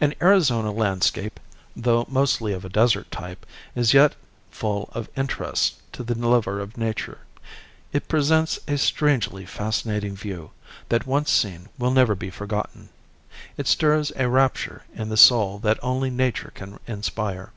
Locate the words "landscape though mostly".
0.72-2.54